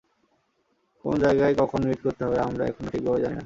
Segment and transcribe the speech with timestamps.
[1.05, 3.39] কোন জায়গায় কখন মিট করতে হবে আমরা এখনো ঠিকভাবে জানি না।